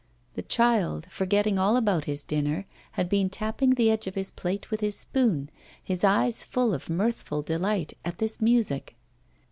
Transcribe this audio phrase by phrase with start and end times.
[0.33, 4.71] The child, forgetting all about his dinner, had been tapping the edge of his plate
[4.71, 5.51] with his spoon,
[5.83, 8.95] his eyes full of mirthful delight at this music.